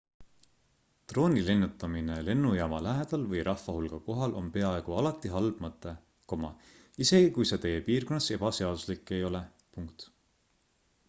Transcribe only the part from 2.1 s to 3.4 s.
lennujaama lähedal